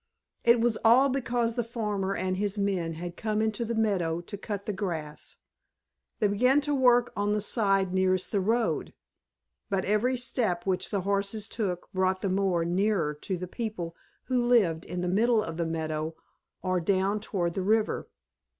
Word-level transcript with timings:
It 0.43 0.59
was 0.59 0.79
all 0.83 1.09
because 1.09 1.53
the 1.53 1.63
farmer 1.63 2.15
and 2.15 2.35
his 2.35 2.57
men 2.57 2.93
had 2.93 3.15
come 3.15 3.39
into 3.39 3.63
the 3.63 3.75
meadow 3.75 4.19
to 4.21 4.35
cut 4.35 4.65
the 4.65 4.73
grass. 4.73 5.37
They 6.17 6.27
began 6.27 6.59
to 6.61 6.73
work 6.73 7.13
on 7.15 7.33
the 7.33 7.39
side 7.39 7.93
nearest 7.93 8.31
the 8.31 8.39
road, 8.41 8.95
but 9.69 9.85
every 9.85 10.17
step 10.17 10.65
which 10.65 10.89
the 10.89 11.01
Horses 11.01 11.47
took 11.47 11.87
brought 11.93 12.23
the 12.23 12.29
mower 12.29 12.65
nearer 12.65 13.13
to 13.13 13.37
the 13.37 13.47
people 13.47 13.95
who 14.23 14.43
lived 14.43 14.85
in 14.85 15.01
the 15.01 15.07
middle 15.07 15.43
of 15.43 15.57
the 15.57 15.67
meadow 15.67 16.15
or 16.63 16.79
down 16.81 17.19
toward 17.19 17.53
the 17.53 17.61
river. 17.61 18.09